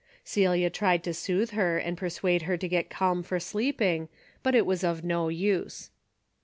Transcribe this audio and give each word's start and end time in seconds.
Celia 0.23 0.71
tried 0.71 1.03
to 1.03 1.13
soothe 1.13 1.51
her 1.51 1.77
and 1.77 1.95
persuade 1.95 2.41
her 2.49 2.57
to 2.57 2.67
get 2.67 2.89
calm 2.89 3.21
for 3.21 3.39
sleeping, 3.39 4.09
but 4.41 4.55
it 4.55 4.65
was 4.65 4.83
of 4.83 5.03
no 5.03 5.29
use. 5.29 5.91